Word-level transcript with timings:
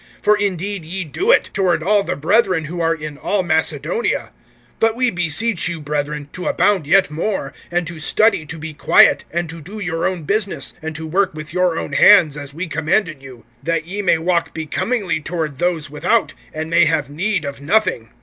(10)For 0.23 0.39
indeed 0.39 0.83
ye 0.83 1.03
do 1.03 1.29
it, 1.31 1.51
toward 1.53 1.83
all 1.83 2.01
the 2.01 2.15
brethren 2.15 2.65
who 2.65 2.81
are 2.81 2.95
in 2.95 3.19
all 3.19 3.43
Macedonia. 3.43 4.31
But 4.79 4.95
we 4.95 5.11
beseech 5.11 5.67
you, 5.67 5.79
brethren, 5.79 6.27
to 6.33 6.47
abound 6.47 6.87
yet 6.87 7.11
more; 7.11 7.53
(11)and 7.71 7.85
to 7.85 7.99
study 7.99 8.43
to 8.47 8.57
be 8.57 8.73
quiet, 8.73 9.25
and 9.29 9.47
to 9.51 9.61
do 9.61 9.77
your 9.77 10.07
own 10.07 10.23
business, 10.23 10.73
and 10.81 10.95
to 10.95 11.05
work 11.05 11.35
with 11.35 11.53
your 11.53 11.77
own 11.77 11.93
hands, 11.93 12.35
as 12.35 12.51
we 12.51 12.65
commanded 12.67 13.21
you; 13.21 13.45
(12)that 13.63 13.85
ye 13.85 14.01
may 14.01 14.17
walk 14.17 14.55
becomingly 14.55 15.19
toward 15.21 15.59
those 15.59 15.91
without, 15.91 16.33
and 16.51 16.67
may 16.71 16.85
have 16.85 17.11
need 17.11 17.45
of 17.45 17.61
nothing. 17.61 18.09